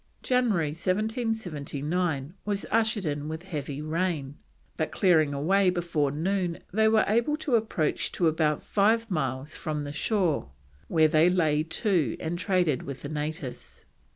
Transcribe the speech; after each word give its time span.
January 0.23 0.69
1779 0.69 2.33
was 2.43 2.65
ushered 2.71 3.05
in 3.05 3.27
with 3.27 3.43
heavy 3.43 3.83
rain, 3.83 4.35
but 4.75 4.91
clearing 4.91 5.31
away 5.31 5.69
before 5.69 6.09
noon 6.09 6.57
they 6.73 6.87
were 6.87 7.05
able 7.05 7.37
to 7.37 7.53
approach 7.55 8.11
to 8.11 8.27
about 8.27 8.63
five 8.63 9.11
miles 9.11 9.55
from 9.55 9.83
the 9.83 9.93
shore, 9.93 10.49
where 10.87 11.07
they 11.07 11.29
lay 11.29 11.61
to 11.61 12.17
and 12.19 12.39
traded 12.39 12.81
with 12.81 13.03
the 13.03 13.09
natives. 13.09 13.85